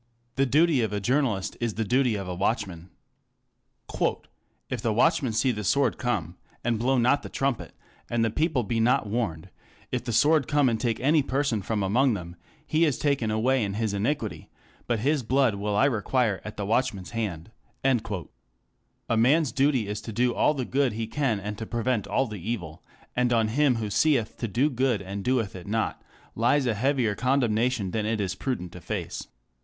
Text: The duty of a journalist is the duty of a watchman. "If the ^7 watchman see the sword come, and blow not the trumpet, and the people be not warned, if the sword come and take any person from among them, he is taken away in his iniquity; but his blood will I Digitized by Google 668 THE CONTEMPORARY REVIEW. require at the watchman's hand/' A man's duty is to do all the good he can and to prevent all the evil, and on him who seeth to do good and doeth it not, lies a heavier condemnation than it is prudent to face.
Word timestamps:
The 0.33 0.47
duty 0.47 0.81
of 0.81 0.91
a 0.91 0.99
journalist 0.99 1.55
is 1.61 1.75
the 1.75 1.85
duty 1.85 2.15
of 2.15 2.27
a 2.27 2.33
watchman. 2.33 2.89
"If 3.93 4.81
the 4.81 4.89
^7 4.91 4.95
watchman 4.95 5.31
see 5.33 5.51
the 5.51 5.63
sword 5.63 5.99
come, 5.99 6.37
and 6.63 6.79
blow 6.79 6.97
not 6.97 7.21
the 7.21 7.29
trumpet, 7.29 7.75
and 8.09 8.25
the 8.25 8.31
people 8.31 8.63
be 8.63 8.79
not 8.79 9.05
warned, 9.05 9.51
if 9.91 10.03
the 10.03 10.11
sword 10.11 10.47
come 10.47 10.69
and 10.69 10.81
take 10.81 10.99
any 11.01 11.21
person 11.21 11.61
from 11.61 11.83
among 11.83 12.15
them, 12.15 12.35
he 12.65 12.83
is 12.83 12.97
taken 12.97 13.29
away 13.29 13.63
in 13.63 13.75
his 13.75 13.93
iniquity; 13.93 14.49
but 14.87 15.01
his 15.01 15.21
blood 15.21 15.53
will 15.53 15.75
I 15.75 15.87
Digitized 15.87 15.91
by 15.91 15.97
Google 15.99 16.09
668 16.09 16.23
THE 16.23 16.23
CONTEMPORARY 16.23 16.33
REVIEW. 16.33 16.41
require 16.41 16.41
at 16.45 16.57
the 16.57 16.65
watchman's 16.65 17.11
hand/' 18.25 18.27
A 19.07 19.17
man's 19.17 19.51
duty 19.51 19.87
is 19.87 20.01
to 20.01 20.11
do 20.11 20.33
all 20.33 20.55
the 20.55 20.65
good 20.65 20.93
he 20.93 21.05
can 21.05 21.39
and 21.39 21.55
to 21.59 21.67
prevent 21.67 22.07
all 22.07 22.25
the 22.25 22.41
evil, 22.41 22.81
and 23.15 23.31
on 23.31 23.49
him 23.49 23.75
who 23.75 23.91
seeth 23.91 24.37
to 24.37 24.47
do 24.47 24.71
good 24.71 25.03
and 25.03 25.23
doeth 25.23 25.55
it 25.55 25.67
not, 25.67 26.01
lies 26.33 26.65
a 26.65 26.73
heavier 26.73 27.13
condemnation 27.13 27.91
than 27.91 28.07
it 28.07 28.19
is 28.19 28.33
prudent 28.33 28.71
to 28.71 28.81
face. 28.81 29.27